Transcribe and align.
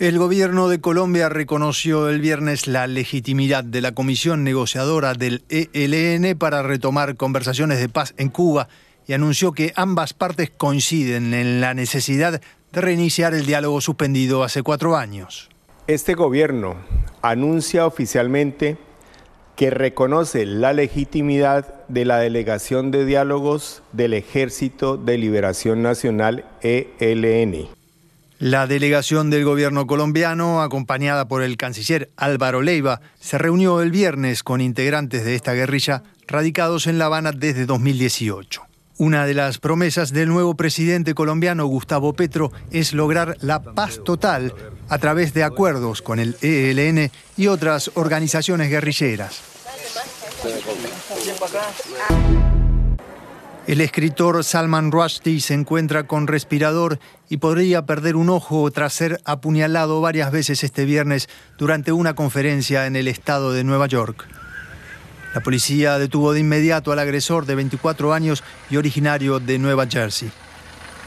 El 0.00 0.18
gobierno 0.18 0.70
de 0.70 0.80
Colombia 0.80 1.28
reconoció 1.28 2.08
el 2.08 2.22
viernes 2.22 2.66
la 2.66 2.86
legitimidad 2.86 3.64
de 3.64 3.82
la 3.82 3.92
comisión 3.92 4.44
negociadora 4.44 5.12
del 5.12 5.44
ELN 5.50 6.38
para 6.38 6.62
retomar 6.62 7.16
conversaciones 7.16 7.78
de 7.78 7.90
paz 7.90 8.14
en 8.16 8.30
Cuba 8.30 8.68
y 9.06 9.12
anunció 9.12 9.52
que 9.52 9.74
ambas 9.76 10.14
partes 10.14 10.48
coinciden 10.48 11.34
en 11.34 11.60
la 11.60 11.74
necesidad 11.74 12.40
de 12.72 12.80
reiniciar 12.80 13.34
el 13.34 13.44
diálogo 13.44 13.82
suspendido 13.82 14.42
hace 14.42 14.62
cuatro 14.62 14.96
años. 14.96 15.50
Este 15.86 16.14
gobierno 16.14 16.76
anuncia 17.20 17.84
oficialmente 17.84 18.78
que 19.54 19.68
reconoce 19.68 20.46
la 20.46 20.72
legitimidad 20.72 21.84
de 21.88 22.06
la 22.06 22.16
delegación 22.16 22.90
de 22.90 23.04
diálogos 23.04 23.82
del 23.92 24.14
Ejército 24.14 24.96
de 24.96 25.18
Liberación 25.18 25.82
Nacional 25.82 26.46
ELN. 26.62 27.79
La 28.40 28.66
delegación 28.66 29.28
del 29.28 29.44
gobierno 29.44 29.86
colombiano, 29.86 30.62
acompañada 30.62 31.28
por 31.28 31.42
el 31.42 31.58
canciller 31.58 32.08
Álvaro 32.16 32.62
Leiva, 32.62 33.02
se 33.20 33.36
reunió 33.36 33.82
el 33.82 33.90
viernes 33.90 34.42
con 34.42 34.62
integrantes 34.62 35.26
de 35.26 35.34
esta 35.34 35.52
guerrilla 35.52 36.04
radicados 36.26 36.86
en 36.86 36.98
La 36.98 37.04
Habana 37.04 37.32
desde 37.32 37.66
2018. 37.66 38.62
Una 38.96 39.26
de 39.26 39.34
las 39.34 39.58
promesas 39.58 40.14
del 40.14 40.30
nuevo 40.30 40.54
presidente 40.54 41.12
colombiano 41.12 41.66
Gustavo 41.66 42.14
Petro 42.14 42.50
es 42.70 42.94
lograr 42.94 43.36
la 43.42 43.62
paz 43.62 44.00
total 44.06 44.54
a 44.88 44.96
través 44.96 45.34
de 45.34 45.44
acuerdos 45.44 46.00
con 46.00 46.18
el 46.18 46.38
ELN 46.40 47.10
y 47.36 47.46
otras 47.48 47.90
organizaciones 47.92 48.70
guerrilleras. 48.70 49.42
El 53.66 53.80
escritor 53.82 54.42
Salman 54.42 54.90
Rushdie 54.90 55.40
se 55.40 55.54
encuentra 55.54 56.06
con 56.06 56.26
respirador 56.26 56.98
y 57.28 57.36
podría 57.36 57.84
perder 57.84 58.16
un 58.16 58.30
ojo 58.30 58.70
tras 58.70 58.94
ser 58.94 59.20
apuñalado 59.24 60.00
varias 60.00 60.32
veces 60.32 60.64
este 60.64 60.86
viernes 60.86 61.28
durante 61.58 61.92
una 61.92 62.14
conferencia 62.14 62.86
en 62.86 62.96
el 62.96 63.06
estado 63.06 63.52
de 63.52 63.62
Nueva 63.62 63.86
York. 63.86 64.26
La 65.34 65.42
policía 65.42 65.98
detuvo 65.98 66.32
de 66.32 66.40
inmediato 66.40 66.90
al 66.90 66.98
agresor 66.98 67.46
de 67.46 67.54
24 67.54 68.12
años 68.12 68.42
y 68.70 68.78
originario 68.78 69.38
de 69.38 69.58
Nueva 69.58 69.86
Jersey. 69.86 70.32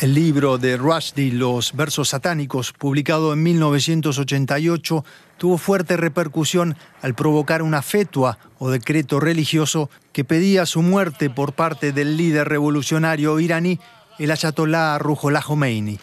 El 0.00 0.14
libro 0.14 0.58
de 0.58 0.76
Rushdie, 0.76 1.32
Los 1.32 1.74
versos 1.74 2.10
satánicos, 2.10 2.72
publicado 2.72 3.32
en 3.32 3.42
1988, 3.42 5.04
tuvo 5.38 5.58
fuerte 5.58 5.96
repercusión 5.96 6.76
al 7.02 7.16
provocar 7.16 7.62
una 7.62 7.82
fetua 7.82 8.38
o 8.60 8.70
decreto 8.70 9.18
religioso 9.18 9.90
que 10.12 10.24
pedía 10.24 10.66
su 10.66 10.82
muerte 10.82 11.30
por 11.30 11.52
parte 11.52 11.90
del 11.92 12.16
líder 12.16 12.48
revolucionario 12.48 13.40
iraní, 13.40 13.80
el 14.20 14.30
ayatolá 14.30 14.96
Ruhollah 14.98 15.42
Khomeini. 15.42 15.98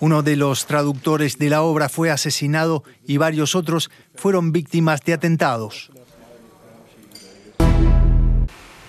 Uno 0.00 0.22
de 0.22 0.36
los 0.36 0.64
traductores 0.64 1.38
de 1.38 1.50
la 1.50 1.60
obra 1.60 1.90
fue 1.90 2.10
asesinado 2.10 2.82
y 3.06 3.18
varios 3.18 3.54
otros 3.54 3.90
fueron 4.14 4.52
víctimas 4.52 5.02
de 5.02 5.12
atentados. 5.12 5.90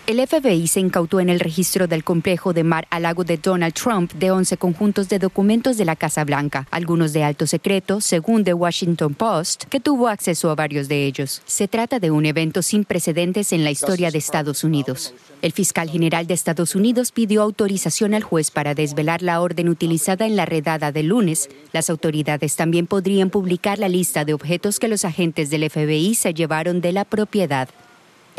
El 0.10 0.28
FBI 0.28 0.66
se 0.66 0.80
incautó 0.80 1.20
en 1.20 1.30
el 1.30 1.40
registro 1.40 1.86
del 1.86 2.04
complejo 2.04 2.52
de 2.52 2.64
Mar 2.64 2.88
a 2.90 3.00
Lago 3.00 3.24
de 3.24 3.38
Donald 3.38 3.76
Trump 3.76 4.12
de 4.14 4.32
11 4.32 4.58
conjuntos 4.58 5.08
de 5.08 5.20
documentos 5.20 5.78
de 5.78 5.86
la 5.86 5.96
Casa 5.96 6.26
Blanca, 6.26 6.68
algunos 6.72 7.14
de 7.14 7.24
alto 7.24 7.46
secreto, 7.46 8.02
según 8.02 8.44
The 8.44 8.56
Washington 8.56 9.14
Post, 9.14 9.66
que 9.66 9.80
tuvo 9.80 10.08
acceso 10.08 10.50
a 10.50 10.56
varios 10.56 10.88
de 10.88 11.06
ellos. 11.06 11.44
Se 11.46 11.68
trata 11.68 12.00
de 12.00 12.10
un 12.10 12.26
evento 12.26 12.64
sin 12.64 12.86
precedentes 12.86 13.54
en 13.54 13.64
la 13.64 13.70
historia 13.70 14.10
de 14.10 14.18
Estados 14.18 14.64
Unidos. 14.64 15.14
El 15.44 15.52
fiscal 15.52 15.92
general 15.92 16.26
de 16.26 16.34
Estados 16.34 16.74
Unidos 16.74 17.12
pidió 17.12 17.44
autorización 17.44 18.16
al 18.16 18.24
juez 18.24 18.50
para 18.50 18.74
desvelar 18.74 19.22
la 19.22 19.40
orden 19.42 19.70
utilizada 19.70 20.26
en 20.26 20.36
la 20.36 20.48
redada 20.48 20.92
del 20.92 21.10
lunes. 21.10 21.52
Las 21.72 21.92
autoridades 21.92 22.56
también 22.56 22.88
podrían 22.88 23.30
publicar 23.30 23.78
la 23.78 23.90
lista 23.90 24.26
de 24.26 24.34
objetos 24.34 24.80
que 24.80 24.88
los 24.88 25.06
agentes 25.06 25.52
del 25.52 25.70
FBI 25.70 26.16
se 26.16 26.34
llevaron 26.34 26.82
de 26.82 26.94
la 26.94 27.06
propiedad. 27.06 27.70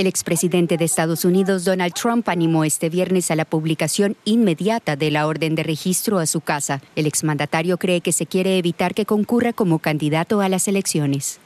El 0.00 0.06
expresidente 0.06 0.78
de 0.78 0.86
Estados 0.86 1.26
Unidos, 1.26 1.66
Donald 1.66 1.92
Trump, 1.92 2.26
animó 2.30 2.64
este 2.64 2.88
viernes 2.88 3.30
a 3.30 3.36
la 3.36 3.44
publicación 3.44 4.16
inmediata 4.24 4.96
de 4.96 5.10
la 5.10 5.26
orden 5.26 5.54
de 5.54 5.62
registro 5.62 6.18
a 6.20 6.24
su 6.24 6.40
casa. 6.40 6.80
El 6.96 7.06
exmandatario 7.06 7.76
cree 7.76 8.00
que 8.00 8.12
se 8.12 8.24
quiere 8.24 8.56
evitar 8.56 8.94
que 8.94 9.04
concurra 9.04 9.52
como 9.52 9.78
candidato 9.78 10.40
a 10.40 10.48
las 10.48 10.68
elecciones. 10.68 11.38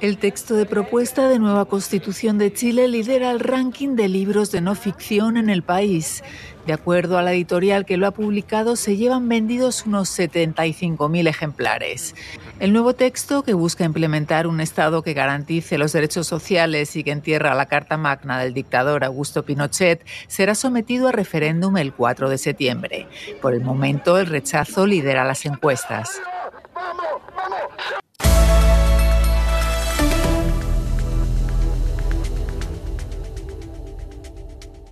El 0.00 0.18
texto 0.18 0.54
de 0.54 0.64
propuesta 0.64 1.28
de 1.28 1.40
nueva 1.40 1.64
constitución 1.64 2.38
de 2.38 2.52
Chile 2.52 2.86
lidera 2.86 3.32
el 3.32 3.40
ranking 3.40 3.96
de 3.96 4.06
libros 4.06 4.52
de 4.52 4.60
no 4.60 4.76
ficción 4.76 5.36
en 5.36 5.50
el 5.50 5.64
país. 5.64 6.22
De 6.66 6.72
acuerdo 6.72 7.18
a 7.18 7.22
la 7.22 7.32
editorial 7.32 7.84
que 7.84 7.96
lo 7.96 8.06
ha 8.06 8.12
publicado, 8.12 8.76
se 8.76 8.96
llevan 8.96 9.28
vendidos 9.28 9.86
unos 9.86 10.16
75.000 10.16 11.28
ejemplares. 11.28 12.14
El 12.60 12.72
nuevo 12.72 12.94
texto, 12.94 13.42
que 13.42 13.54
busca 13.54 13.84
implementar 13.84 14.46
un 14.46 14.60
Estado 14.60 15.02
que 15.02 15.14
garantice 15.14 15.78
los 15.78 15.92
derechos 15.92 16.28
sociales 16.28 16.94
y 16.94 17.02
que 17.02 17.10
entierra 17.10 17.56
la 17.56 17.66
Carta 17.66 17.96
Magna 17.96 18.38
del 18.38 18.54
dictador 18.54 19.02
Augusto 19.02 19.44
Pinochet, 19.44 20.06
será 20.28 20.54
sometido 20.54 21.08
a 21.08 21.12
referéndum 21.12 21.76
el 21.76 21.92
4 21.92 22.28
de 22.28 22.38
septiembre. 22.38 23.08
Por 23.42 23.52
el 23.52 23.62
momento, 23.62 24.16
el 24.16 24.26
rechazo 24.26 24.86
lidera 24.86 25.24
las 25.24 25.44
encuestas. 25.44 26.20